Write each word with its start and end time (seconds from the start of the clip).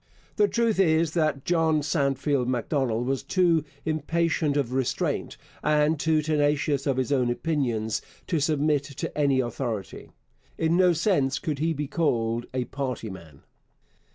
The 0.37 0.47
truth 0.47 0.79
is 0.79 1.11
that 1.11 1.45
John 1.45 1.81
Sandfield 1.83 2.47
Macdonald 2.47 3.05
was 3.05 3.21
too 3.21 3.63
impatient 3.85 4.57
of 4.57 4.73
restraint 4.73 5.37
and 5.61 5.99
too 5.99 6.23
tenacious 6.23 6.87
of 6.87 6.97
his 6.97 7.11
own 7.11 7.29
opinions 7.29 8.01
to 8.25 8.39
submit 8.39 8.81
to 8.85 9.15
any 9.15 9.39
authority. 9.41 10.09
In 10.57 10.75
no 10.75 10.93
sense 10.93 11.37
could 11.37 11.59
he 11.59 11.71
be 11.71 11.85
called 11.85 12.47
a 12.51 12.63
party 12.63 13.11
man. 13.11 13.43